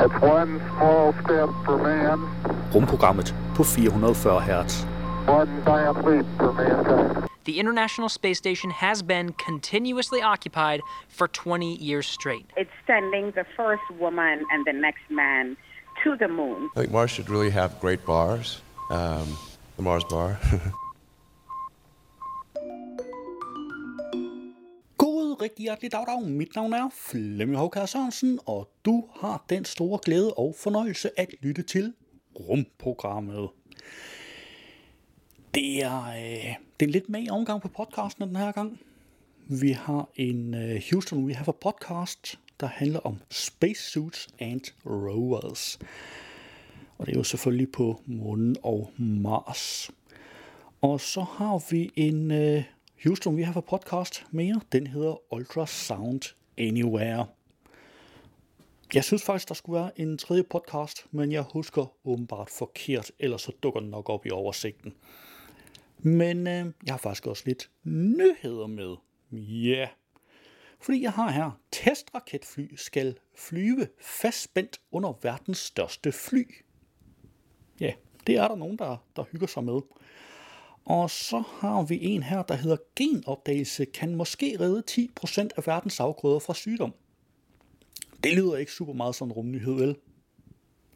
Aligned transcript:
It's 0.00 0.22
one 0.22 0.60
small 0.76 1.12
step 1.24 1.50
for 1.64 1.76
man, 1.76 2.18
Rumprogrammet 2.72 3.34
på 3.56 3.64
440 3.64 4.40
Hz. 4.40 4.84
one 5.26 5.62
giant 5.64 6.04
leap 6.06 6.26
for 6.36 6.52
mankind. 6.52 7.28
The 7.44 7.58
International 7.58 8.08
Space 8.08 8.38
Station 8.38 8.70
has 8.70 9.02
been 9.02 9.32
continuously 9.32 10.22
occupied 10.22 10.80
for 11.08 11.26
20 11.28 11.74
years 11.76 12.06
straight. 12.06 12.46
It's 12.56 12.70
sending 12.86 13.32
the 13.32 13.44
first 13.56 13.82
woman 14.00 14.44
and 14.52 14.64
the 14.66 14.72
next 14.72 15.10
man 15.10 15.56
to 16.04 16.16
the 16.16 16.28
moon. 16.28 16.70
I 16.76 16.80
think 16.80 16.92
Mars 16.92 17.10
should 17.10 17.28
really 17.28 17.50
have 17.50 17.80
great 17.80 18.06
bars. 18.06 18.60
Um, 18.90 19.36
the 19.76 19.82
Mars 19.82 20.04
bar. 20.04 20.38
rigtig 25.42 25.62
hjertelig 25.62 25.92
dag, 25.92 26.06
dag. 26.06 26.22
Mit 26.22 26.54
navn 26.54 26.72
er 26.72 26.88
Flemming 26.92 27.58
Håkær 27.58 27.86
Sørensen, 27.86 28.38
og 28.46 28.70
du 28.84 29.04
har 29.20 29.44
den 29.48 29.64
store 29.64 29.98
glæde 30.04 30.34
og 30.34 30.54
fornøjelse 30.58 31.10
at 31.20 31.34
lytte 31.40 31.62
til 31.62 31.92
Rumprogrammet. 32.40 33.48
Det 35.54 35.82
er, 35.82 36.06
øh, 36.06 36.54
det 36.80 36.80
er 36.80 36.84
en 36.84 36.90
lidt 36.90 37.08
med 37.08 37.30
omgang 37.30 37.62
på 37.62 37.68
podcasten 37.68 38.28
den 38.28 38.36
her 38.36 38.52
gang. 38.52 38.80
Vi 39.46 39.70
har 39.70 40.08
en 40.14 40.54
øh, 40.54 40.82
Houston 40.90 41.24
We 41.24 41.34
Have 41.34 41.48
a 41.48 41.52
Podcast, 41.52 42.38
der 42.60 42.66
handler 42.66 43.00
om 43.00 43.18
spacesuits 43.30 44.28
and 44.40 44.60
rovers. 44.86 45.78
Og 46.98 47.06
det 47.06 47.12
er 47.12 47.18
jo 47.18 47.24
selvfølgelig 47.24 47.72
på 47.72 48.02
månen 48.06 48.56
og 48.62 48.92
Mars. 48.96 49.90
Og 50.80 51.00
så 51.00 51.20
har 51.20 51.70
vi 51.70 51.90
en 51.96 52.30
øh, 52.30 52.62
Houston 53.04 53.36
vi 53.36 53.42
har 53.42 53.52
for 53.52 53.60
Podcast 53.60 54.26
mere. 54.30 54.60
Den 54.72 54.86
hedder 54.86 55.34
Ultrasound 55.34 56.34
Anywhere. 56.56 57.26
Jeg 58.94 59.04
synes 59.04 59.24
faktisk, 59.24 59.48
der 59.48 59.54
skulle 59.54 59.80
være 59.80 60.00
en 60.00 60.18
tredje 60.18 60.42
podcast, 60.42 61.06
men 61.10 61.32
jeg 61.32 61.42
husker 61.52 61.94
åbenbart 62.04 62.50
forkert, 62.50 63.12
ellers 63.18 63.42
så 63.42 63.52
dukker 63.62 63.80
den 63.80 63.90
nok 63.90 64.08
op 64.08 64.26
i 64.26 64.30
oversigten. 64.30 64.94
Men 65.98 66.46
øh, 66.46 66.66
jeg 66.86 66.92
har 66.92 66.96
faktisk 66.96 67.26
også 67.26 67.42
lidt 67.46 67.70
nyheder 67.84 68.66
med. 68.66 68.96
Ja. 69.32 69.76
Yeah. 69.76 69.88
Fordi 70.80 71.02
jeg 71.02 71.12
har 71.12 71.30
her, 71.30 71.50
testraketfly 71.72 72.74
skal 72.76 73.18
flyve 73.36 73.88
fastspændt 74.00 74.80
under 74.92 75.18
verdens 75.22 75.58
største 75.58 76.12
fly. 76.12 76.54
Ja, 77.80 77.92
det 78.26 78.36
er 78.36 78.48
der 78.48 78.56
nogen, 78.56 78.78
der, 78.78 78.96
der 79.16 79.24
hygger 79.32 79.46
sig 79.46 79.64
med. 79.64 79.80
Og 80.88 81.10
så 81.10 81.42
har 81.60 81.82
vi 81.82 81.98
en 82.02 82.22
her, 82.22 82.42
der 82.42 82.54
hedder 82.54 82.76
genopdagelse 82.96 83.84
kan 83.84 84.14
måske 84.14 84.56
redde 84.60 85.08
10% 85.20 85.48
af 85.56 85.66
verdens 85.66 86.00
afgrøder 86.00 86.38
fra 86.38 86.54
sygdom. 86.54 86.94
Det 88.24 88.34
lyder 88.34 88.56
ikke 88.56 88.72
super 88.72 88.92
meget 88.92 89.14
som 89.14 89.28
en 89.28 89.32
rumnyhed, 89.32 89.74
vel? 89.74 89.96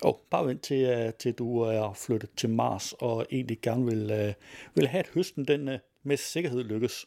Oh, 0.02 0.14
bare 0.30 0.46
vent 0.46 0.62
til, 0.62 1.06
uh, 1.06 1.14
til 1.18 1.32
du 1.32 1.60
er 1.60 1.92
flyttet 1.92 2.30
til 2.36 2.50
Mars 2.50 2.92
og 2.92 3.26
egentlig 3.30 3.60
gerne 3.60 3.84
vil, 3.84 4.02
uh, 4.02 4.34
vil 4.74 4.88
have, 4.88 4.98
at 4.98 5.10
høsten 5.14 5.44
den 5.44 5.68
uh, 5.68 5.74
med 6.02 6.16
sikkerhed 6.16 6.64
lykkes. 6.64 7.06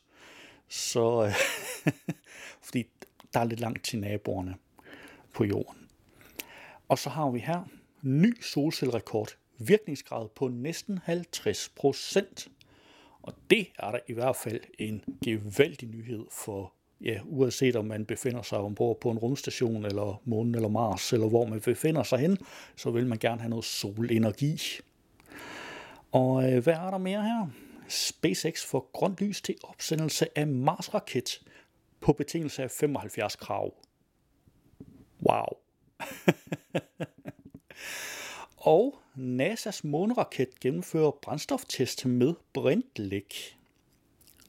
Så, 0.70 1.24
uh, 1.24 1.32
fordi 2.68 2.84
der 3.34 3.40
er 3.40 3.46
lidt 3.46 3.60
langt 3.60 3.84
til 3.84 4.00
naboerne 4.00 4.56
på 5.34 5.44
jorden. 5.44 5.88
Og 6.88 7.00
så 7.00 7.10
har 7.10 7.30
vi 7.30 7.40
her 7.40 7.70
ny 8.02 8.42
solcellerekord. 8.42 9.38
Virkningsgrad 9.58 10.28
på 10.36 10.48
næsten 10.48 11.00
50 11.04 11.70
procent. 11.76 12.50
Og 13.26 13.34
det 13.50 13.68
er 13.80 13.92
der 13.92 14.00
i 14.08 14.14
hvert 14.14 14.36
fald 14.36 14.60
en 14.80 15.04
gevaldig 15.24 15.90
nyhed 15.90 16.26
for, 16.32 16.74
ja, 17.02 17.20
uanset 17.26 17.76
om 17.76 17.86
man 17.86 18.06
befinder 18.06 18.42
sig 18.42 18.58
ombord 18.58 19.00
på 19.00 19.12
en 19.12 19.18
rumstation, 19.18 19.86
eller 19.86 20.22
månen, 20.26 20.56
eller 20.56 20.70
Mars, 20.70 21.14
eller 21.14 21.30
hvor 21.30 21.46
man 21.46 21.62
befinder 21.62 22.04
sig 22.04 22.20
hen, 22.20 22.38
så 22.76 22.92
vil 22.92 23.08
man 23.08 23.18
gerne 23.18 23.42
have 23.42 23.50
noget 23.50 23.66
solenergi. 23.66 24.62
Og 26.12 26.52
øh, 26.52 26.64
hvad 26.64 26.74
er 26.74 26.92
der 26.92 26.98
mere 26.98 27.24
her? 27.24 27.48
SpaceX 27.88 28.66
får 28.66 28.90
grønt 28.94 29.22
lys 29.22 29.42
til 29.42 29.56
opsendelse 29.64 30.38
af 30.38 30.48
Mars-raket 30.48 31.42
på 32.00 32.14
betingelse 32.14 32.64
af 32.64 32.72
75 32.72 33.36
krav. 33.36 33.74
Wow. 35.30 35.46
Og 38.58 38.96
NASA's 39.18 39.82
måneraket 39.84 40.60
gennemfører 40.60 41.12
brændstoftest 41.12 42.06
med 42.06 42.34
brintlæk. 42.54 43.58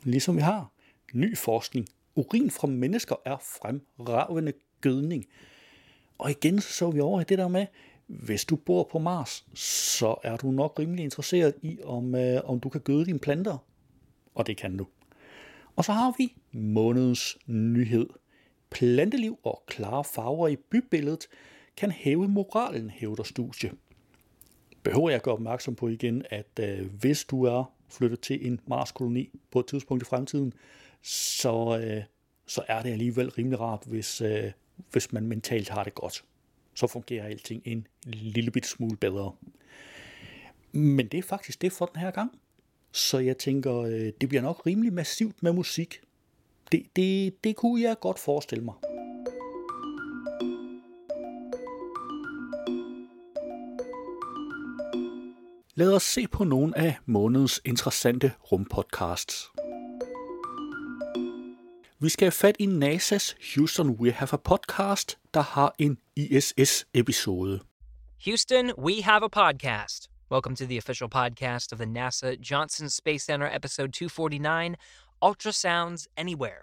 Ligesom 0.02 0.36
vi 0.36 0.40
har 0.40 0.70
ny 1.14 1.36
forskning. 1.36 1.88
Urin 2.14 2.50
fra 2.50 2.66
mennesker 2.66 3.16
er 3.24 3.36
fremragende 3.36 4.52
gødning. 4.80 5.26
Og 6.18 6.30
igen 6.30 6.60
så 6.60 6.90
vi 6.90 7.00
over 7.00 7.20
i 7.20 7.24
det 7.24 7.38
der 7.38 7.48
med, 7.48 7.66
hvis 8.06 8.44
du 8.44 8.56
bor 8.56 8.88
på 8.92 8.98
Mars, 8.98 9.46
så 9.54 10.14
er 10.22 10.36
du 10.36 10.50
nok 10.50 10.78
rimelig 10.78 11.04
interesseret 11.04 11.54
i, 11.62 11.78
om, 11.84 12.14
øh, 12.14 12.40
om 12.44 12.60
du 12.60 12.68
kan 12.68 12.80
gøde 12.80 13.04
dine 13.04 13.18
planter. 13.18 13.58
Og 14.34 14.46
det 14.46 14.56
kan 14.56 14.76
du. 14.76 14.86
Og 15.76 15.84
så 15.84 15.92
har 15.92 16.14
vi 16.18 16.34
månedens 16.52 17.38
nyhed. 17.46 18.06
Planteliv 18.70 19.38
og 19.42 19.62
klare 19.66 20.04
farver 20.04 20.48
i 20.48 20.56
bybilledet 20.56 21.26
kan 21.76 21.90
hæve 21.90 22.28
moralen, 22.28 22.90
hævder 22.90 23.22
studie 23.22 23.70
behøver 24.86 25.10
jeg 25.10 25.22
gøre 25.22 25.34
opmærksom 25.34 25.74
på 25.74 25.88
igen, 25.88 26.24
at 26.30 26.60
øh, 26.60 26.86
hvis 26.92 27.24
du 27.24 27.44
er 27.44 27.72
flyttet 27.88 28.20
til 28.20 28.46
en 28.46 28.60
Mars-koloni 28.66 29.30
på 29.50 29.60
et 29.60 29.66
tidspunkt 29.66 30.02
i 30.02 30.06
fremtiden, 30.06 30.52
så, 31.02 31.80
øh, 31.82 32.02
så 32.46 32.62
er 32.68 32.82
det 32.82 32.90
alligevel 32.92 33.30
rimelig 33.30 33.60
rart, 33.60 33.82
hvis, 33.86 34.20
øh, 34.20 34.52
hvis 34.92 35.12
man 35.12 35.26
mentalt 35.26 35.68
har 35.68 35.84
det 35.84 35.94
godt. 35.94 36.24
Så 36.74 36.86
fungerer 36.86 37.26
alting 37.26 37.62
en 37.64 37.86
lille 38.04 38.50
bit 38.50 38.66
smule 38.66 38.96
bedre. 38.96 39.32
Men 40.72 41.08
det 41.08 41.18
er 41.18 41.22
faktisk 41.22 41.62
det 41.62 41.72
for 41.72 41.86
den 41.86 42.00
her 42.00 42.10
gang. 42.10 42.38
Så 42.92 43.18
jeg 43.18 43.38
tænker, 43.38 43.80
øh, 43.80 44.12
det 44.20 44.28
bliver 44.28 44.42
nok 44.42 44.66
rimelig 44.66 44.92
massivt 44.92 45.42
med 45.42 45.52
musik. 45.52 46.00
Det, 46.72 46.86
det, 46.96 47.44
det 47.44 47.56
kunne 47.56 47.82
jeg 47.82 47.96
godt 48.00 48.18
forestille 48.18 48.64
mig. 48.64 48.74
Lad 55.78 55.92
os 55.94 56.02
se 56.02 56.28
på 56.28 56.44
nogle 56.44 56.78
af 56.78 56.96
månedens 57.06 57.60
interessante 57.64 58.32
rumpodcasts. 58.52 59.50
Vi 62.00 62.08
skal 62.08 62.24
have 62.24 62.32
fat 62.32 62.56
i 62.58 62.66
NASA's 62.66 63.54
Houston 63.54 63.90
We 63.90 64.12
Have 64.12 64.28
a 64.32 64.36
Podcast, 64.36 65.18
der 65.34 65.40
har 65.40 65.74
en 65.78 65.98
ISS-episode. 66.16 67.60
Houston, 68.24 68.72
we 68.78 69.02
have 69.02 69.24
a 69.24 69.28
podcast. 69.28 70.10
Welcome 70.30 70.56
to 70.56 70.66
the 70.66 70.78
official 70.78 71.10
podcast 71.10 71.72
of 71.72 71.78
the 71.78 71.86
NASA 71.86 72.36
Johnson 72.50 72.88
Space 72.90 73.24
Center, 73.24 73.46
episode 73.52 73.92
249 73.92 74.76
Ultrasounds 75.22 76.06
Anywhere. 76.16 76.60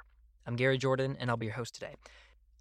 I'm 0.47 0.57
Gary 0.57 0.77
Jordan, 0.77 1.15
and 1.19 1.29
I'll 1.29 1.39
be 1.39 1.45
your 1.45 1.55
host 1.55 1.73
today. 1.75 1.95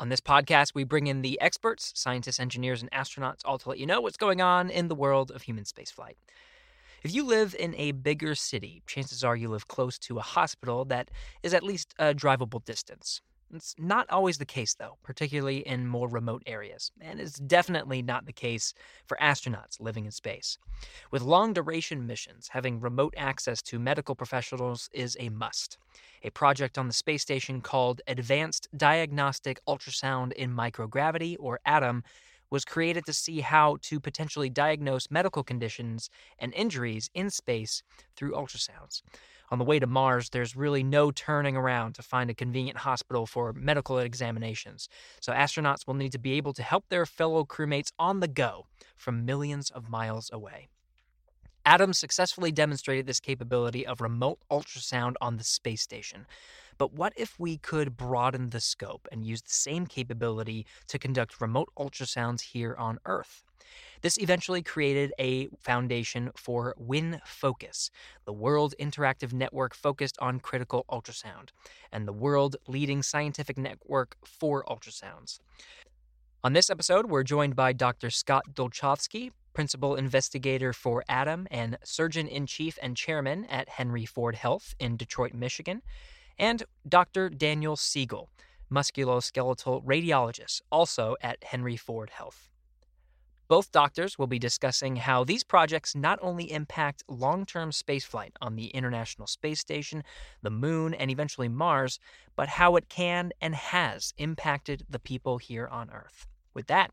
On 0.03 0.09
this 0.09 0.21
podcast, 0.21 0.75
we 0.75 0.83
bring 0.83 1.07
in 1.07 1.23
the 1.23 1.41
experts, 1.41 1.93
scientists, 1.95 2.41
engineers, 2.41 2.83
and 2.83 2.91
astronauts, 2.91 3.43
all 3.45 3.57
to 3.59 3.69
let 3.69 3.79
you 3.79 3.87
know 3.87 4.01
what's 4.01 4.17
going 4.17 4.41
on 4.41 4.69
in 4.69 4.89
the 4.89 4.97
world 4.97 5.31
of 5.31 5.43
human 5.43 5.63
spaceflight. 5.63 6.17
If 7.05 7.15
you 7.15 7.25
live 7.25 7.55
in 7.57 7.73
a 7.77 7.93
bigger 7.93 8.35
city, 8.35 8.83
chances 8.89 9.23
are 9.23 9.37
you 9.37 9.49
live 9.49 9.69
close 9.69 10.01
to 10.01 10.19
a 10.19 10.23
hospital 10.23 10.85
that 10.87 11.13
is 11.45 11.55
at 11.55 11.63
least 11.63 11.95
a 12.01 12.15
drivable 12.15 12.65
distance. 12.65 13.21
It's 13.55 13.75
not 13.79 14.09
always 14.09 14.39
the 14.39 14.47
case, 14.47 14.75
though, 14.75 14.97
particularly 15.03 15.59
in 15.59 15.87
more 15.87 16.09
remote 16.09 16.43
areas, 16.47 16.91
and 17.03 17.21
it's 17.21 17.39
definitely 17.39 18.01
not 18.01 18.25
the 18.25 18.33
case 18.33 18.73
for 19.07 19.19
astronauts 19.21 19.79
living 19.79 20.07
in 20.07 20.11
space. 20.11 20.57
With 21.11 21.21
long 21.21 21.53
duration 21.53 22.07
missions, 22.07 22.49
having 22.49 22.81
remote 22.81 23.13
access 23.17 23.61
to 23.63 23.79
medical 23.79 24.15
professionals 24.15 24.89
is 24.95 25.19
a 25.21 25.29
must. 25.29 25.77
A 26.23 26.31
project 26.31 26.79
on 26.79 26.87
the 26.87 26.95
space 26.95 27.21
station 27.21 27.61
called 27.61 28.01
Advanced 28.07 28.69
Diagnostic 28.75 29.61
Ultrasound 29.69 30.33
in 30.33 30.57
Microgravity, 30.57 31.37
or 31.39 31.61
ATOM, 31.67 32.05
was 32.49 32.65
created 32.65 33.05
to 33.07 33.13
see 33.13 33.41
how 33.41 33.79
to 33.81 33.99
potentially 33.99 34.51
diagnose 34.51 35.11
medical 35.11 35.43
conditions 35.43 36.09
and 36.39 36.55
injuries 36.55 37.11
in 37.15 37.29
space 37.31 37.83
through 38.15 38.33
ultrasounds. 38.33 39.03
On 39.53 39.59
the 39.59 39.67
way 39.67 39.79
to 39.79 39.87
Mars, 39.87 40.31
there's 40.31 40.57
really 40.57 40.83
no 40.83 41.11
turning 41.11 41.59
around 41.59 41.95
to 41.97 42.03
find 42.03 42.31
a 42.31 42.35
convenient 42.35 42.79
hospital 42.79 43.27
for 43.27 43.53
medical 43.53 43.99
examinations, 43.99 44.89
so 45.21 45.31
astronauts 45.31 45.87
will 45.87 45.93
need 45.93 46.13
to 46.13 46.19
be 46.19 46.33
able 46.39 46.55
to 46.55 46.63
help 46.63 46.89
their 46.89 47.05
fellow 47.05 47.45
crewmates 47.45 47.93
on 47.99 48.21
the 48.21 48.29
go 48.29 48.65
from 48.97 49.27
millions 49.27 49.69
of 49.69 49.91
miles 49.91 50.31
away. 50.33 50.71
Adam 51.67 51.93
successfully 51.93 52.51
demonstrated 52.51 53.07
this 53.07 53.21
capability 53.21 53.87
of 53.87 54.01
remote 54.01 54.39
ultrasound 54.51 55.17
on 55.21 55.37
the 55.37 55.45
space 55.45 55.83
station. 55.83 56.25
But 56.83 56.95
what 56.95 57.13
if 57.15 57.39
we 57.39 57.59
could 57.59 57.97
broaden 57.97 58.51
the 58.51 58.59
scope 58.59 59.07
and 59.13 59.25
use 59.25 59.41
the 59.41 59.53
same 59.53 59.87
capability 59.87 60.67
to 60.89 60.99
conduct 60.99 61.41
remote 61.41 61.69
ultrasounds 61.79 62.41
here 62.41 62.75
on 62.77 62.99
Earth? 63.07 63.45
This 64.01 64.19
eventually 64.19 64.63
created 64.63 65.13
a 65.17 65.47
foundation 65.61 66.33
for 66.35 66.75
WinFocus, 66.85 67.91
the 68.25 68.33
world 68.33 68.75
interactive 68.81 69.33
network 69.33 69.77
focused 69.77 70.19
on 70.19 70.41
critical 70.41 70.85
ultrasound, 70.91 71.51
and 71.93 72.09
the 72.09 72.13
world 72.13 72.57
leading 72.67 73.01
scientific 73.05 73.57
network 73.57 74.17
for 74.25 74.65
ultrasounds. 74.65 75.39
On 76.43 76.53
this 76.53 76.69
episode, 76.69 77.07
we're 77.07 77.23
joined 77.23 77.55
by 77.55 77.73
Dr. 77.73 78.11
Scott 78.11 78.43
Dolchowski, 78.55 79.31
principal 79.53 79.95
investigator 79.95 80.73
for 80.73 81.05
ADAM 81.09 81.47
and 81.49 81.79
surgeon 81.85 82.27
in 82.27 82.45
chief 82.47 82.77
and 82.83 82.97
chairman 82.97 83.45
at 83.45 83.69
Henry 83.69 84.05
Ford 84.05 84.35
Health 84.35 84.75
in 84.81 84.97
Detroit, 84.97 85.33
Michigan, 85.33 85.83
and 86.43 86.65
Dr. 86.89 87.29
Daniel 87.29 87.77
Siegel, 87.77 88.29
musculoskeletal 88.69 89.85
radiologist, 89.85 90.61
also 90.73 91.15
at 91.23 91.45
Henry 91.45 91.77
Ford 91.77 92.11
Health. 92.11 92.51
Both 93.47 93.71
doctors 93.71 94.19
will 94.19 94.27
be 94.27 94.41
discussing 94.41 94.97
how 94.97 95.23
these 95.23 95.45
projects 95.45 95.95
not 95.95 96.19
only 96.21 96.51
impact 96.51 97.05
long 97.09 97.47
term 97.47 97.71
spaceflight 97.71 98.33
on 98.41 98.57
the 98.57 98.67
International 98.69 99.29
Space 99.29 99.61
Station, 99.61 100.03
the 100.43 100.51
Moon, 100.51 100.95
and 100.95 101.11
eventually 101.11 101.49
Mars, 101.49 102.01
but 102.35 102.49
how 102.49 102.77
it 102.77 102.89
can 102.89 103.31
and 103.41 103.55
has 103.55 104.13
impacted 104.17 104.85
the 104.91 104.99
people 104.99 105.39
here 105.39 105.69
on 105.69 105.91
Earth. 105.91 106.27
With 106.55 106.67
that, 106.67 106.91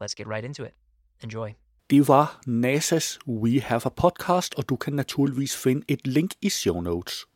let's 0.00 0.14
get 0.14 0.26
right 0.26 0.44
into 0.44 0.62
it. 0.64 0.74
Enjoy. 1.22 1.54
Det 1.90 2.08
var 2.08 2.40
NASA's 2.46 3.18
We 3.26 3.60
Have 3.60 3.82
a 3.86 3.90
Podcast, 3.90 4.54
og 4.56 4.68
du 4.68 4.76
kan 4.76 4.92
naturligvis 4.92 5.56
finde 5.56 5.84
et 5.88 6.06
link 6.06 6.30
i 6.42 6.48
show 6.48 6.80
notes. 6.80 7.26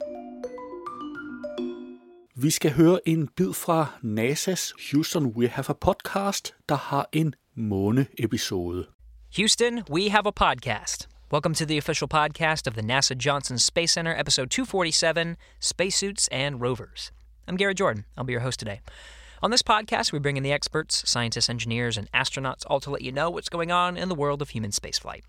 Vi 2.40 2.50
skal 2.50 2.72
høre 2.72 3.08
en 3.08 3.28
bid 3.28 3.52
fra 3.52 3.86
NASA's 4.02 4.72
Houston 4.90 5.26
We 5.26 5.48
Have 5.48 5.64
a 5.68 5.72
Podcast, 5.72 6.54
der 6.68 6.74
har 6.74 7.08
en. 7.12 7.34
Houston, 9.36 9.82
we 9.90 10.10
have 10.10 10.26
a 10.26 10.30
podcast. 10.30 11.08
Welcome 11.32 11.54
to 11.54 11.66
the 11.66 11.78
official 11.78 12.08
podcast 12.08 12.66
of 12.68 12.74
the 12.74 12.82
NASA 12.82 13.14
Johnson 13.14 13.58
Space 13.58 13.92
Center, 13.92 14.14
episode 14.18 14.50
247 14.50 15.36
Spacesuits 15.60 16.28
and 16.28 16.60
Rovers. 16.60 17.12
I'm 17.48 17.56
Garrett 17.56 17.78
Jordan. 17.78 18.04
I'll 18.16 18.24
be 18.24 18.32
your 18.32 18.42
host 18.42 18.58
today. 18.60 18.80
On 19.42 19.50
this 19.50 19.62
podcast, 19.62 20.12
we 20.12 20.20
bring 20.20 20.36
in 20.36 20.44
the 20.44 20.52
experts, 20.52 21.10
scientists, 21.10 21.50
engineers, 21.50 21.98
and 21.98 22.08
astronauts, 22.12 22.64
all 22.66 22.80
to 22.80 22.90
let 22.90 23.02
you 23.02 23.10
know 23.12 23.30
what's 23.30 23.48
going 23.48 23.72
on 23.72 23.96
in 23.96 24.08
the 24.08 24.14
world 24.14 24.42
of 24.42 24.50
human 24.50 24.70
spaceflight. 24.70 25.22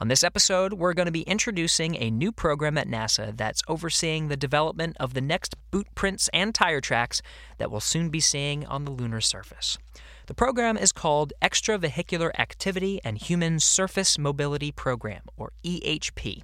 On 0.00 0.08
this 0.08 0.24
episode, 0.24 0.72
we're 0.72 0.92
going 0.92 1.06
to 1.06 1.12
be 1.12 1.22
introducing 1.22 1.94
a 1.94 2.10
new 2.10 2.32
program 2.32 2.76
at 2.76 2.88
NASA 2.88 3.36
that's 3.36 3.62
overseeing 3.68 4.26
the 4.26 4.36
development 4.36 4.96
of 4.98 5.14
the 5.14 5.20
next 5.20 5.54
boot 5.70 5.86
prints 5.94 6.28
and 6.32 6.52
tire 6.52 6.80
tracks 6.80 7.22
that 7.58 7.70
we'll 7.70 7.78
soon 7.78 8.08
be 8.10 8.18
seeing 8.18 8.66
on 8.66 8.84
the 8.84 8.90
lunar 8.90 9.20
surface. 9.20 9.78
The 10.26 10.34
program 10.34 10.76
is 10.76 10.90
called 10.90 11.32
Extravehicular 11.40 12.32
Activity 12.40 13.00
and 13.04 13.18
Human 13.18 13.60
Surface 13.60 14.18
Mobility 14.18 14.72
Program, 14.72 15.22
or 15.36 15.52
EHP, 15.62 16.42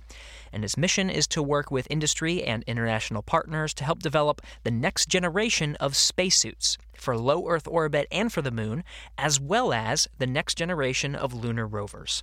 and 0.52 0.64
its 0.64 0.76
mission 0.76 1.10
is 1.10 1.26
to 1.28 1.42
work 1.42 1.72
with 1.72 1.88
industry 1.90 2.44
and 2.44 2.62
international 2.68 3.22
partners 3.22 3.74
to 3.74 3.84
help 3.84 4.00
develop 4.00 4.42
the 4.62 4.70
next 4.70 5.08
generation 5.08 5.74
of 5.80 5.96
spacesuits 5.96 6.78
for 6.94 7.16
low 7.18 7.48
Earth 7.48 7.66
orbit 7.66 8.06
and 8.12 8.32
for 8.32 8.42
the 8.42 8.52
Moon, 8.52 8.84
as 9.18 9.40
well 9.40 9.72
as 9.72 10.06
the 10.18 10.26
next 10.26 10.56
generation 10.56 11.16
of 11.16 11.34
lunar 11.34 11.66
rovers. 11.66 12.22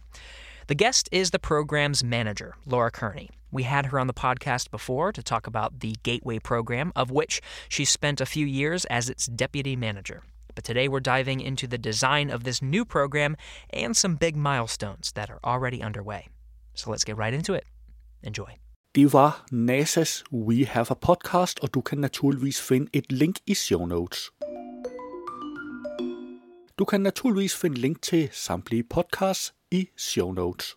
The 0.67 0.75
guest 0.75 1.07
is 1.13 1.31
the 1.31 1.39
program's 1.39 2.03
manager, 2.03 2.55
Laura 2.65 2.91
Kearney. 2.91 3.29
We 3.51 3.63
had 3.63 3.85
her 3.85 3.97
on 3.97 4.07
the 4.07 4.13
podcast 4.13 4.69
before 4.69 5.13
to 5.13 5.23
talk 5.23 5.47
about 5.47 5.79
the 5.79 5.95
Gateway 6.03 6.39
program, 6.39 6.91
of 6.93 7.09
which 7.09 7.41
she 7.69 7.85
spent 7.85 8.19
a 8.19 8.25
few 8.25 8.45
years 8.45 8.83
as 8.89 9.09
its 9.09 9.27
deputy 9.27 9.77
manager. 9.77 10.23
But 10.55 10.65
today 10.65 10.89
we're 10.89 10.99
diving 10.99 11.39
into 11.39 11.67
the 11.67 11.77
design 11.77 12.29
of 12.29 12.43
this 12.43 12.61
new 12.61 12.83
program 12.83 13.37
and 13.69 13.95
some 13.95 14.15
big 14.15 14.35
milestones 14.35 15.13
that 15.13 15.29
are 15.29 15.39
already 15.41 15.81
underway. 15.81 16.27
So 16.73 16.91
let's 16.91 17.05
get 17.05 17.15
right 17.15 17.33
into 17.33 17.53
it. 17.53 17.63
Enjoy. 18.21 18.57
Det 18.93 19.13
var 19.13 19.45
NASA's 19.51 20.23
We 20.33 20.65
Have 20.65 20.91
a 20.91 20.95
Podcast, 20.95 21.59
og 21.61 21.73
du 21.73 21.81
kan 21.81 21.97
naturligvis 21.97 22.61
finde 22.61 22.89
et 22.93 23.11
link 23.11 23.35
i 23.45 23.53
show 23.53 23.85
notes. 23.85 24.31
Du 26.79 26.85
kan 26.85 27.01
naturligvis 27.01 27.55
finde 27.55 27.79
link 27.79 28.01
til 28.01 28.29
samtlige 28.31 28.83
podcasts 28.83 29.53
i 29.71 29.89
show 29.97 30.31
notes. 30.31 30.75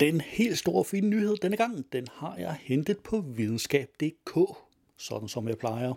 Den 0.00 0.20
helt 0.20 0.58
store 0.58 0.84
fine 0.84 1.08
nyhed 1.08 1.36
denne 1.36 1.56
gang, 1.56 1.92
den 1.92 2.06
har 2.12 2.36
jeg 2.36 2.56
hentet 2.60 2.98
på 2.98 3.20
videnskab.dk, 3.20 4.38
sådan 4.96 5.28
som 5.28 5.48
jeg 5.48 5.58
plejer. 5.58 5.94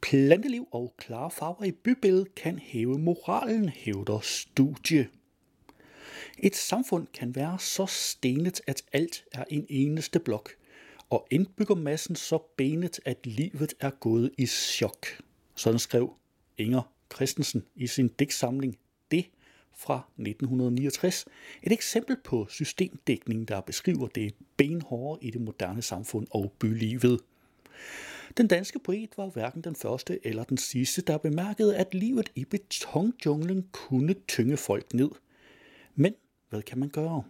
Planteliv 0.00 0.68
og 0.70 0.94
klare 0.98 1.30
farver 1.30 1.64
i 1.64 1.72
bybilledet 1.72 2.34
kan 2.34 2.58
hæve 2.58 2.98
moralen, 2.98 3.68
hævder 3.68 4.20
studie. 4.20 5.08
Et 6.38 6.56
samfund 6.56 7.06
kan 7.14 7.34
være 7.34 7.58
så 7.58 7.86
stenet, 7.86 8.60
at 8.66 8.82
alt 8.92 9.24
er 9.32 9.44
en 9.50 9.66
eneste 9.68 10.18
blok, 10.18 10.50
og 11.10 11.26
indbygger 11.30 11.74
massen 11.74 12.16
så 12.16 12.38
benet, 12.56 13.00
at 13.04 13.26
livet 13.26 13.74
er 13.80 13.90
gået 13.90 14.30
i 14.38 14.46
chok. 14.46 15.06
Sådan 15.54 15.78
skrev 15.78 16.16
Inger 16.58 16.92
Christensen 17.14 17.64
i 17.74 17.86
sin 17.86 18.08
digtsamling 18.08 18.78
Det 19.10 19.26
fra 19.76 20.08
1969. 20.18 21.24
Et 21.62 21.72
eksempel 21.72 22.16
på 22.24 22.46
systemdækning, 22.48 23.48
der 23.48 23.60
beskriver 23.60 24.08
det 24.08 24.34
benhårde 24.56 25.26
i 25.26 25.30
det 25.30 25.40
moderne 25.40 25.82
samfund 25.82 26.26
og 26.30 26.52
bylivet. 26.58 27.20
Den 28.36 28.46
danske 28.46 28.78
poet 28.78 29.08
var 29.16 29.26
hverken 29.26 29.62
den 29.62 29.76
første 29.76 30.26
eller 30.26 30.44
den 30.44 30.56
sidste, 30.56 31.02
der 31.02 31.18
bemærkede, 31.18 31.76
at 31.76 31.94
livet 31.94 32.30
i 32.34 32.44
betonjunglen 32.44 33.68
kunne 33.72 34.14
tynge 34.28 34.56
folk 34.56 34.94
ned. 34.94 35.10
Men 35.94 36.14
hvad 36.48 36.62
kan 36.62 36.78
man 36.78 36.88
gøre? 36.88 37.22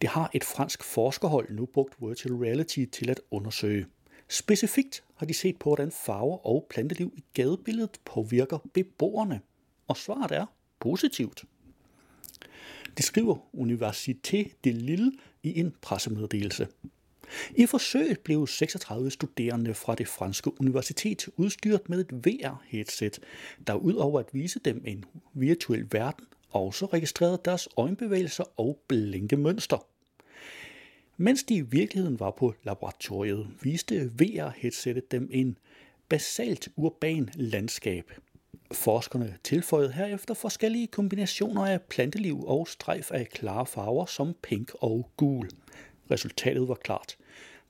Det 0.00 0.08
har 0.08 0.30
et 0.34 0.44
fransk 0.44 0.84
forskerhold 0.84 1.50
nu 1.50 1.66
brugt 1.66 1.94
virtual 2.00 2.34
reality 2.34 2.84
til 2.92 3.10
at 3.10 3.20
undersøge. 3.30 3.86
Specifikt 4.28 5.04
har 5.14 5.26
de 5.26 5.34
set 5.34 5.58
på, 5.58 5.68
hvordan 5.68 5.92
farver 5.92 6.46
og 6.46 6.66
planteliv 6.70 7.12
i 7.16 7.24
gadebilledet 7.34 8.00
påvirker 8.04 8.58
beboerne. 8.72 9.40
Og 9.88 9.96
svaret 9.96 10.32
er 10.32 10.46
positivt. 10.80 11.44
Det 12.96 13.04
skriver 13.04 13.36
Université 13.54 14.50
de 14.64 14.72
Lille 14.72 15.12
i 15.42 15.60
en 15.60 15.74
pressemeddelelse. 15.82 16.68
I 17.56 17.66
forsøget 17.66 18.20
blev 18.20 18.46
36 18.46 19.10
studerende 19.10 19.74
fra 19.74 19.94
det 19.94 20.08
franske 20.08 20.60
universitet 20.60 21.28
udstyret 21.36 21.88
med 21.88 22.00
et 22.00 22.26
VR-headset, 22.26 23.18
der 23.66 23.74
udover 23.74 24.20
at 24.20 24.26
vise 24.32 24.58
dem 24.58 24.82
en 24.86 25.04
virtuel 25.34 25.86
verden, 25.92 26.26
også 26.56 26.86
registreret 26.86 27.44
deres 27.44 27.68
øjenbevægelser 27.76 28.44
og 28.56 28.78
blinkemønster. 28.88 29.86
Mens 31.16 31.44
de 31.44 31.54
i 31.54 31.60
virkeligheden 31.60 32.20
var 32.20 32.30
på 32.30 32.54
laboratoriet, 32.64 33.48
viste 33.62 34.10
VR-headsetet 34.20 35.10
dem 35.10 35.28
en 35.32 35.58
basalt 36.08 36.68
urban 36.76 37.30
landskab. 37.34 38.12
Forskerne 38.72 39.38
tilføjede 39.44 39.92
herefter 39.92 40.34
forskellige 40.34 40.86
kombinationer 40.86 41.66
af 41.66 41.82
planteliv 41.82 42.44
og 42.46 42.68
strejf 42.68 43.10
af 43.12 43.28
klare 43.28 43.66
farver 43.66 44.06
som 44.06 44.34
pink 44.42 44.72
og 44.74 45.10
gul. 45.16 45.50
Resultatet 46.10 46.68
var 46.68 46.74
klart. 46.74 47.16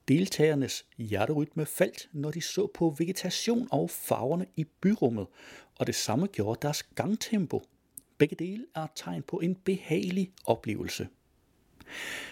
Deltagernes 0.08 0.86
hjerterytme 0.98 1.66
faldt, 1.66 2.08
når 2.12 2.30
de 2.30 2.40
så 2.40 2.66
på 2.74 2.94
vegetation 2.98 3.68
og 3.70 3.90
farverne 3.90 4.46
i 4.56 4.64
byrummet, 4.64 5.26
og 5.78 5.86
det 5.86 5.94
samme 5.94 6.26
gjorde 6.26 6.58
deres 6.62 6.82
gangtempo. 6.82 7.62
Begge 8.18 8.36
dele 8.36 8.66
er 8.74 8.86
tegn 8.94 9.22
på 9.22 9.36
en 9.40 9.54
behagelig 9.54 10.32
oplevelse. 10.44 11.08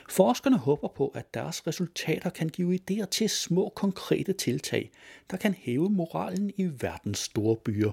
Forskerne 0.09 0.59
håber 0.59 0.89
på, 0.89 1.09
at 1.09 1.35
deres 1.35 1.67
resultater 1.67 2.31
kan 2.31 2.49
give 2.49 2.75
idéer 2.75 3.05
til 3.05 3.29
små 3.31 3.69
konkrete 3.69 4.33
tiltag, 4.33 4.91
der 5.31 5.37
kan 5.37 5.55
hæve 5.55 5.91
moralen 5.91 6.51
i 6.57 6.65
verdens 6.81 7.19
store 7.19 7.57
byer. 7.57 7.93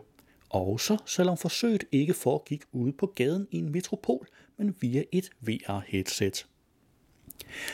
Også 0.49 0.97
selvom 1.05 1.37
forsøget 1.37 1.83
ikke 1.91 2.13
foregik 2.13 2.63
ude 2.71 2.91
på 2.93 3.05
gaden 3.05 3.47
i 3.51 3.57
en 3.57 3.71
metropol, 3.71 4.27
men 4.57 4.75
via 4.79 5.03
et 5.11 5.29
VR-headset. 5.41 6.47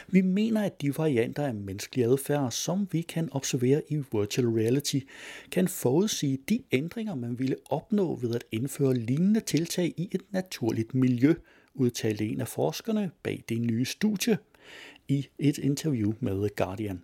Vi 0.07 0.21
mener, 0.21 0.61
at 0.61 0.81
de 0.81 0.97
varianter 0.97 1.45
af 1.45 1.53
menneskelig 1.53 2.05
adfærd, 2.05 2.51
som 2.51 2.87
vi 2.91 3.01
kan 3.01 3.29
observere 3.31 3.81
i 3.89 3.95
virtual 3.95 4.47
reality, 4.47 4.99
kan 5.51 5.67
forudsige 5.67 6.37
de 6.49 6.63
ændringer, 6.71 7.15
man 7.15 7.39
ville 7.39 7.55
opnå 7.69 8.15
ved 8.15 8.35
at 8.35 8.43
indføre 8.51 8.95
lignende 8.95 9.39
tiltag 9.39 9.93
i 9.97 10.09
et 10.11 10.21
naturligt 10.31 10.93
miljø, 10.93 11.33
udtalte 11.73 12.25
en 12.25 12.41
af 12.41 12.47
forskerne 12.47 13.11
bag 13.23 13.43
det 13.49 13.61
nye 13.61 13.85
studie 13.85 14.37
i 15.07 15.27
et 15.39 15.57
interview 15.57 16.13
med 16.19 16.35
The 16.35 16.49
Guardian. 16.55 17.01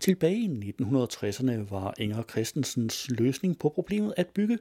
Tilbage 0.00 0.36
i 0.36 0.74
1960'erne 0.80 1.52
var 1.70 1.94
Inger 1.98 2.22
Christensens 2.22 3.10
løsning 3.10 3.58
på 3.58 3.68
problemet 3.68 4.14
at 4.16 4.26
bygge 4.26 4.58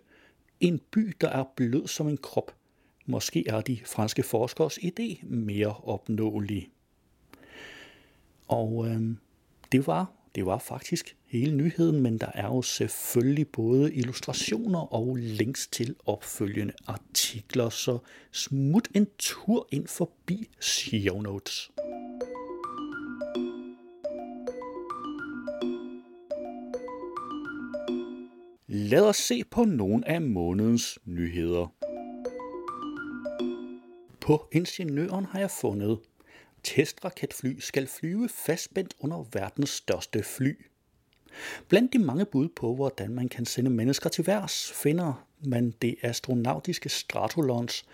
en 0.60 0.82
by, 0.92 1.14
der 1.22 1.30
er 1.30 1.44
blød 1.56 1.88
som 1.88 2.08
en 2.08 2.18
krop. 2.18 2.56
Måske 3.06 3.48
er 3.48 3.62
de 3.62 3.80
franske 3.86 4.24
forskers 4.24 4.78
idé 4.78 5.26
mere 5.26 5.76
opnåelig. 5.84 6.70
Og 8.50 8.88
øh, 8.88 9.02
det 9.72 9.88
var 9.88 10.20
det 10.36 10.46
var 10.46 10.58
faktisk 10.58 11.18
hele 11.26 11.56
nyheden, 11.56 12.02
men 12.02 12.18
der 12.18 12.32
er 12.34 12.46
jo 12.46 12.62
selvfølgelig 12.62 13.48
både 13.48 13.94
illustrationer 13.94 14.94
og 14.94 15.16
links 15.16 15.68
til 15.68 15.96
opfølgende 16.06 16.74
artikler, 16.88 17.70
så 17.70 17.98
smut 18.32 18.88
en 18.96 19.08
tur 19.18 19.68
ind 19.72 19.88
forbi 19.88 20.50
show 20.60 21.22
notes. 21.22 21.72
Lad 28.68 29.02
os 29.02 29.18
se 29.18 29.44
på 29.52 29.66
nogle 29.66 30.08
af 30.08 30.22
månedens 30.22 31.00
nyheder. 31.06 31.74
På 34.22 34.48
ingeniøren 34.52 35.26
har 35.26 35.40
jeg 35.40 35.52
fundet 35.52 36.00
testraketfly 36.64 37.60
skal 37.60 37.88
flyve 37.88 38.30
fastspændt 38.30 38.94
under 39.00 39.26
verdens 39.34 39.70
største 39.70 40.24
fly. 40.24 40.66
Blandt 41.68 41.94
de 41.94 42.00
mange 42.00 42.26
bud 42.26 42.50
på, 42.50 42.76
hvordan 42.76 43.12
man 43.12 43.30
kan 43.30 43.46
sende 43.46 43.70
mennesker 43.70 44.10
til 44.10 44.28
værs, 44.28 44.72
finder 44.72 45.26
man 45.44 45.74
det 45.82 45.96
astronautiske 46.02 46.90
Stratolons, 46.90 47.86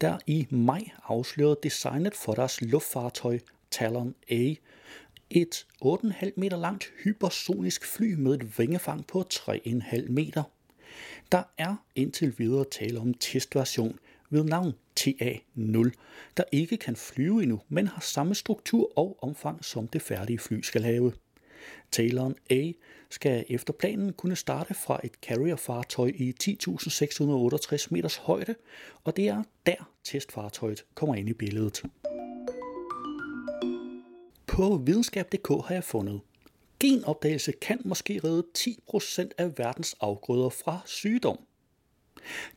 der 0.00 0.18
i 0.26 0.46
maj 0.50 0.84
afslørede 1.04 1.56
designet 1.62 2.14
for 2.14 2.32
deres 2.32 2.60
luftfartøj 2.60 3.38
Talon 3.70 4.14
A, 4.30 4.54
et 5.30 5.66
8,5 5.84 6.30
meter 6.36 6.56
langt 6.56 6.92
hypersonisk 7.04 7.86
fly 7.86 8.14
med 8.14 8.34
et 8.34 8.58
vingefang 8.58 9.06
på 9.06 9.24
3,5 9.34 10.10
meter. 10.10 10.42
Der 11.32 11.42
er 11.58 11.76
indtil 11.94 12.38
videre 12.38 12.64
tale 12.64 13.00
om 13.00 13.14
testversion 13.14 13.98
ved 14.32 14.44
navn 14.44 14.72
TA-0, 15.00 15.90
der 16.36 16.44
ikke 16.52 16.76
kan 16.76 16.96
flyve 16.96 17.42
endnu, 17.42 17.60
men 17.68 17.86
har 17.86 18.00
samme 18.00 18.34
struktur 18.34 18.98
og 18.98 19.18
omfang 19.22 19.64
som 19.64 19.88
det 19.88 20.02
færdige 20.02 20.38
fly 20.38 20.60
skal 20.60 20.82
have. 20.82 21.12
Taleren 21.90 22.34
A 22.50 22.72
skal 23.10 23.44
efter 23.48 23.72
planen 23.72 24.12
kunne 24.12 24.36
starte 24.36 24.74
fra 24.74 25.00
et 25.04 25.12
carrier-fartøj 25.22 26.12
i 26.14 26.34
10.668 26.42 27.86
meters 27.90 28.16
højde, 28.16 28.54
og 29.04 29.16
det 29.16 29.28
er 29.28 29.42
der 29.66 29.90
testfartøjet 30.04 30.84
kommer 30.94 31.14
ind 31.14 31.28
i 31.28 31.32
billedet. 31.32 31.82
På 34.46 34.82
videnskab.dk 34.86 35.48
har 35.48 35.74
jeg 35.74 35.84
fundet, 35.84 36.20
genopdagelse 36.80 37.52
kan 37.52 37.80
måske 37.84 38.20
redde 38.24 38.44
10% 38.58 39.28
af 39.38 39.58
verdens 39.58 39.96
afgrøder 40.00 40.48
fra 40.48 40.80
sygdom. 40.84 41.38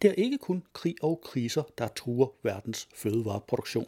Det 0.01 0.09
er 0.09 0.13
ikke 0.13 0.37
kun 0.37 0.63
krig 0.73 0.95
og 1.01 1.21
kriser, 1.23 1.63
der 1.77 1.87
truer 1.87 2.27
verdens 2.43 2.87
fødevareproduktion. 2.95 3.87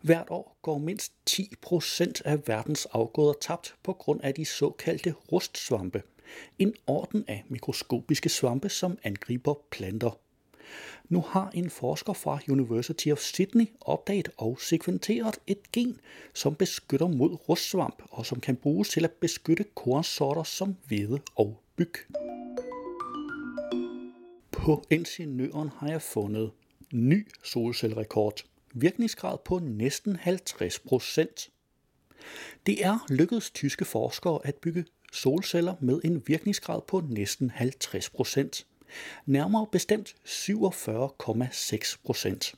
Hvert 0.00 0.26
år 0.30 0.56
går 0.62 0.78
mindst 0.78 1.12
10% 1.30 2.12
af 2.24 2.48
verdens 2.48 2.86
afgrøder 2.86 3.32
tabt 3.40 3.74
på 3.82 3.92
grund 3.92 4.20
af 4.22 4.34
de 4.34 4.44
såkaldte 4.44 5.12
rustsvampe, 5.32 6.02
en 6.58 6.74
orden 6.86 7.24
af 7.28 7.44
mikroskopiske 7.48 8.28
svampe, 8.28 8.68
som 8.68 8.98
angriber 9.02 9.54
planter. 9.70 10.18
Nu 11.08 11.20
har 11.20 11.50
en 11.54 11.70
forsker 11.70 12.12
fra 12.12 12.38
University 12.48 13.08
of 13.08 13.18
Sydney 13.18 13.66
opdaget 13.80 14.28
og 14.36 14.60
sekventeret 14.60 15.38
et 15.46 15.72
gen, 15.72 16.00
som 16.34 16.54
beskytter 16.54 17.08
mod 17.08 17.48
rustsvamp 17.48 18.02
og 18.10 18.26
som 18.26 18.40
kan 18.40 18.56
bruges 18.56 18.88
til 18.88 19.04
at 19.04 19.12
beskytte 19.12 19.64
kornsorter 19.74 20.42
som 20.42 20.76
hvede 20.88 21.20
og 21.36 21.60
byg. 21.76 21.94
På 24.64 24.84
ingeniøren 24.90 25.68
har 25.68 25.88
jeg 25.88 26.02
fundet 26.02 26.50
ny 26.92 27.28
solcellerekord. 27.42 28.44
Virkningsgrad 28.74 29.38
på 29.44 29.58
næsten 29.58 30.16
50 30.16 30.78
procent. 30.78 31.50
Det 32.66 32.84
er 32.84 33.06
lykkedes 33.08 33.50
tyske 33.50 33.84
forskere 33.84 34.40
at 34.44 34.54
bygge 34.54 34.84
solceller 35.12 35.74
med 35.80 36.00
en 36.04 36.22
virkningsgrad 36.26 36.80
på 36.88 37.00
næsten 37.00 37.50
50 37.50 38.10
procent. 38.10 38.66
Nærmere 39.26 39.66
bestemt 39.72 40.14
47,6 40.24 41.96
procent. 42.04 42.54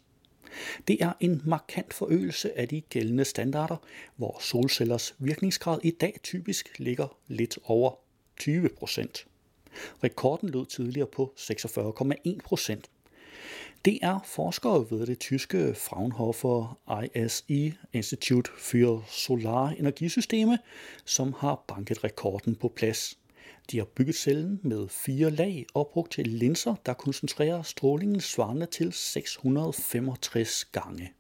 Det 0.89 1.03
er 1.03 1.13
en 1.21 1.43
markant 1.45 1.95
forøgelse 1.95 2.59
af 2.59 2.69
de 2.69 2.81
gældende 2.81 3.25
standarder, 3.25 3.77
hvor 4.17 4.39
solcellers 4.41 5.15
virkningsgrad 5.19 5.79
i 5.83 5.91
dag 5.91 6.21
typisk 6.23 6.79
ligger 6.79 7.19
lidt 7.29 7.59
over 7.65 7.95
20 8.37 8.69
procent. 8.69 9.27
Rekorden 10.05 10.49
lød 10.49 10.67
tidligere 10.67 11.07
på 11.07 11.33
46,1 11.37 12.39
procent. 12.45 12.91
Det 13.85 13.99
er 14.03 14.19
forskere 14.25 14.87
ved 14.91 15.07
det 15.07 15.19
tyske 15.19 15.75
Fraunhofer 15.75 16.79
ISE 17.15 17.75
Institute 17.93 18.51
for 18.59 19.05
Solar 19.09 19.69
Energisysteme, 19.69 20.59
som 21.05 21.35
har 21.39 21.65
banket 21.69 22.05
rekorden 22.05 22.55
på 22.55 22.69
plads. 22.69 23.19
De 23.71 23.79
har 23.79 23.85
bygget 23.85 24.15
cellen 24.15 24.61
med 24.63 24.89
fire 24.89 25.31
lag 25.31 25.67
og 25.75 25.91
brugt 25.93 26.13
til 26.13 26.29
linser, 26.29 26.75
der 26.87 26.93
koncentrerer 26.93 27.63
strålingen 27.63 28.21
svarende 28.21 28.67
til 28.67 28.93
665 28.93 30.65
gange. 30.65 31.13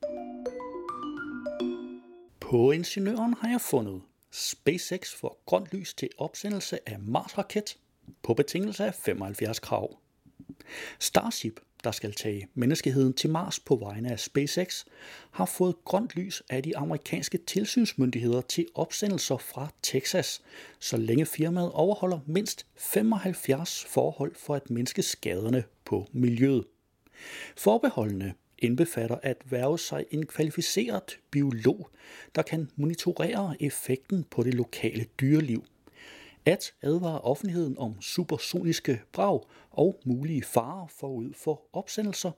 På 2.40 2.70
ingeniøren 2.70 3.34
har 3.40 3.48
jeg 3.48 3.60
fundet 3.60 4.02
SpaceX 4.30 5.14
får 5.14 5.42
grønt 5.46 5.72
lys 5.72 5.94
til 5.94 6.08
opsendelse 6.18 6.78
af 6.86 6.98
Mars-raket 6.98 7.76
på 8.22 8.34
betingelse 8.34 8.84
af 8.84 8.94
75 8.94 9.58
krav. 9.58 9.98
Starship, 10.98 11.60
der 11.84 11.90
skal 11.90 12.12
tage 12.12 12.48
menneskeheden 12.54 13.12
til 13.12 13.30
Mars 13.30 13.60
på 13.60 13.76
vegne 13.76 14.12
af 14.12 14.20
SpaceX, 14.20 14.84
har 15.30 15.46
fået 15.46 15.74
grønt 15.84 16.16
lys 16.16 16.42
af 16.50 16.62
de 16.62 16.76
amerikanske 16.76 17.38
tilsynsmyndigheder 17.38 18.40
til 18.40 18.66
opsendelser 18.74 19.36
fra 19.36 19.68
Texas, 19.82 20.42
så 20.78 20.96
længe 20.96 21.26
firmaet 21.26 21.72
overholder 21.72 22.18
mindst 22.26 22.66
75 22.76 23.84
forhold 23.88 24.34
for 24.34 24.54
at 24.54 24.70
mindske 24.70 25.02
skaderne 25.02 25.64
på 25.84 26.06
miljøet. 26.12 26.64
Forbeholdene 27.56 28.34
indbefatter 28.58 29.16
at 29.22 29.36
værve 29.44 29.78
sig 29.78 30.04
en 30.10 30.26
kvalificeret 30.26 31.18
biolog, 31.30 31.90
der 32.34 32.42
kan 32.42 32.70
monitorere 32.76 33.56
effekten 33.60 34.24
på 34.30 34.42
det 34.42 34.54
lokale 34.54 35.06
dyreliv– 35.20 35.64
at 36.46 36.72
advare 36.82 37.20
offentligheden 37.20 37.78
om 37.78 38.00
supersoniske 38.00 39.00
brag 39.12 39.40
og 39.70 40.00
mulige 40.04 40.42
farer 40.42 40.86
forud 40.86 41.32
for 41.34 41.62
opsendelser, 41.72 42.30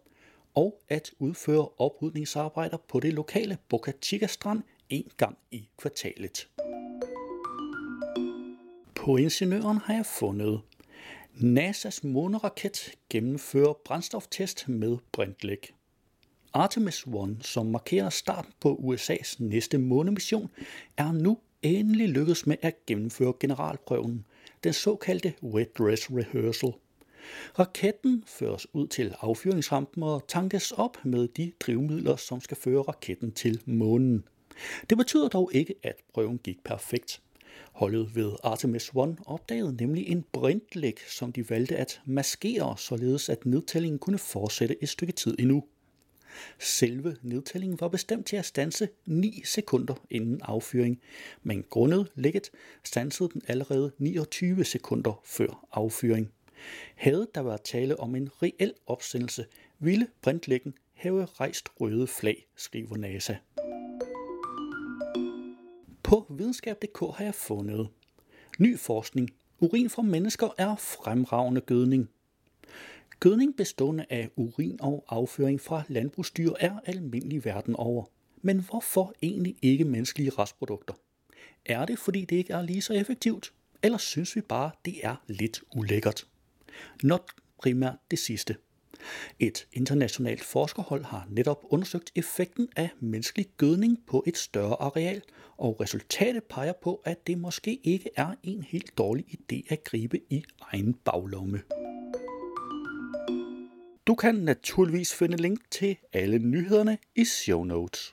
og 0.55 0.81
at 0.89 1.11
udføre 1.19 1.69
oprydningsarbejder 1.79 2.77
på 2.89 3.01
det 3.01 3.13
lokale 3.13 3.59
Boca 3.69 3.93
Chica 4.03 4.27
Strand 4.27 4.63
en 4.89 5.11
gang 5.17 5.39
i 5.51 5.69
kvartalet. 5.79 6.49
På 8.95 9.17
ingeniøren 9.17 9.79
har 9.79 9.95
jeg 9.95 10.07
fundet 10.07 10.61
NASA's 11.35 12.07
måneraket 12.07 12.95
gennemfører 13.11 13.73
brændstoftest 13.85 14.69
med 14.69 14.97
brintlæg. 15.13 15.75
Artemis 16.53 17.03
1, 17.03 17.37
som 17.41 17.67
markerer 17.67 18.11
starten 18.11 18.53
på 18.61 18.75
USA's 18.75 19.37
næste 19.39 19.79
månemission, 19.79 20.51
er 20.97 21.13
nu 21.13 21.39
endelig 21.63 22.09
lykkedes 22.09 22.47
med 22.47 22.57
at 22.63 22.87
gennemføre 22.87 23.33
generalprøven, 23.41 24.25
den 24.65 24.73
såkaldte 24.73 25.35
wet 25.43 25.79
dress 25.79 26.11
rehearsal. 26.11 26.73
Raketten 27.59 28.25
føres 28.27 28.75
ud 28.75 28.87
til 28.87 29.15
affyringsrampen 29.21 30.03
og 30.03 30.25
tankes 30.29 30.73
op 30.73 31.05
med 31.05 31.29
de 31.29 31.53
drivmidler, 31.61 32.17
som 32.17 32.41
skal 32.41 32.57
føre 32.57 32.83
raketten 32.83 33.33
til 33.33 33.61
månen. 33.67 34.25
Det 34.91 34.99
betyder 34.99 35.29
dog 35.29 35.51
ikke, 35.55 35.75
at 35.83 35.97
prøven 36.15 36.39
gik 36.39 36.65
perfekt. 36.65 37.23
Holdet 37.73 38.15
ved 38.15 38.33
Artemis 38.43 38.89
1 38.89 39.19
opdagede 39.27 39.77
nemlig 39.77 40.09
en 40.09 40.25
brintlæg, 40.33 40.99
som 41.09 41.33
de 41.33 41.51
valgte 41.51 41.77
at 41.77 42.01
maskere, 42.05 42.79
således 42.79 43.29
at 43.29 43.47
nedtællingen 43.47 43.99
kunne 43.99 44.19
fortsætte 44.19 44.83
et 44.83 44.89
stykke 44.89 45.13
tid 45.13 45.37
endnu. 45.39 45.65
Selve 46.59 47.17
nedtællingen 47.23 47.81
var 47.81 47.89
bestemt 47.89 48.27
til 48.27 48.37
at 48.37 48.45
stanse 48.45 48.89
9 49.07 49.43
sekunder 49.45 49.95
inden 50.11 50.41
affyring, 50.45 51.01
men 51.43 51.65
grundet 51.71 52.13
lægget 52.15 52.51
stansede 52.85 53.29
den 53.33 53.43
allerede 53.49 53.93
29 53.99 54.65
sekunder 54.65 55.21
før 55.25 55.67
affyring. 55.73 56.33
Havde 56.97 57.29
der 57.35 57.43
været 57.43 57.63
tale 57.63 58.01
om 58.01 58.15
en 58.15 58.31
reel 58.43 58.75
opsendelse, 58.87 59.47
ville 59.79 60.07
brintlæggen 60.23 60.75
have 60.95 61.25
rejst 61.25 61.69
røde 61.81 62.07
flag, 62.07 62.47
skriver 62.57 62.97
NASA. 62.97 63.35
På 66.03 66.27
videnskab.dk 66.31 67.17
har 67.17 67.25
jeg 67.25 67.35
fundet 67.35 67.89
ny 68.59 68.79
forskning. 68.79 69.31
Urin 69.61 69.91
fra 69.91 70.03
mennesker 70.03 70.49
er 70.59 70.77
fremragende 70.77 71.61
gødning. 71.61 72.09
Gødning 73.21 73.57
bestående 73.57 74.07
af 74.11 74.31
urin 74.37 74.77
og 74.81 75.05
afføring 75.09 75.61
fra 75.61 75.83
landbrugsdyr 75.89 76.53
er 76.61 76.81
almindelig 76.87 77.45
verden 77.45 77.77
over. 77.77 78.05
Men 78.43 78.61
hvorfor 78.61 79.15
egentlig 79.23 79.57
ikke 79.63 79.85
menneskelige 79.85 80.31
restprodukter? 80.31 80.95
Er 81.67 81.85
det, 81.85 81.99
fordi 81.99 82.25
det 82.25 82.37
ikke 82.37 82.53
er 82.53 82.63
lige 82.63 82.83
så 82.83 82.95
effektivt? 82.95 83.53
Eller 83.83 83.99
synes 83.99 84.37
vi 84.37 84.41
bare, 84.41 84.71
det 84.85 84.95
er 85.03 85.17
lidt 85.27 85.63
ulækkert? 85.77 86.27
Not 87.03 87.23
primært 87.59 87.97
det 88.11 88.19
sidste. 88.19 88.57
Et 89.39 89.67
internationalt 89.73 90.45
forskerhold 90.45 91.05
har 91.05 91.27
netop 91.31 91.65
undersøgt 91.71 92.13
effekten 92.17 92.69
af 92.77 92.89
menneskelig 93.01 93.47
gødning 93.57 93.99
på 94.07 94.25
et 94.27 94.37
større 94.37 94.77
areal, 94.83 95.23
og 95.57 95.81
resultatet 95.81 96.45
peger 96.45 96.73
på, 96.83 97.03
at 97.05 97.27
det 97.27 97.39
måske 97.39 97.81
ikke 97.85 98.11
er 98.17 98.35
en 98.43 98.63
helt 98.63 98.99
dårlig 98.99 99.25
idé 99.31 99.63
at 99.69 99.85
gribe 99.85 100.21
i 100.31 100.45
egen 100.61 100.95
baglomme. 100.95 101.63
Du 104.07 104.15
kan 104.15 104.35
naturligvis 104.35 105.15
finde 105.15 105.37
link 105.37 105.59
til 105.71 105.97
alle 106.13 106.39
nyhederne 106.39 106.99
i 107.17 107.25
show 107.25 107.65
notes. 107.65 108.13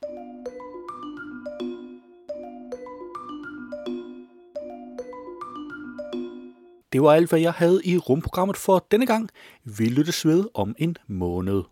det 6.95 7.03
var 7.03 7.13
alt, 7.13 7.29
hvad 7.29 7.39
jeg 7.39 7.53
havde 7.53 7.81
i 7.85 7.97
rumprogrammet 7.97 8.57
for 8.57 8.87
denne 8.91 9.05
gang. 9.05 9.29
Vi 9.63 9.85
lyttes 9.85 10.25
ved 10.25 10.45
om 10.53 10.75
en 10.77 10.97
måned. 11.07 11.63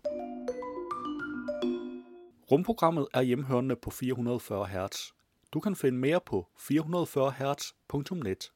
Rumprogrammet 2.50 3.06
er 3.14 3.22
hjemhørende 3.22 3.76
på 3.76 3.90
440 3.90 4.66
Hz. 4.66 5.12
Du 5.52 5.60
kan 5.60 5.76
finde 5.76 5.98
mere 5.98 6.20
på 6.26 6.46
440hz.net. 6.58 8.52